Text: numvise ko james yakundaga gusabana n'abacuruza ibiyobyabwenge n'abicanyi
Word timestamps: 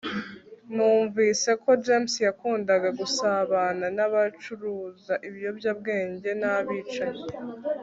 numvise 0.75 1.49
ko 1.63 1.69
james 1.85 2.13
yakundaga 2.27 2.89
gusabana 2.99 3.85
n'abacuruza 3.97 5.13
ibiyobyabwenge 5.27 6.29
n'abicanyi 6.41 7.23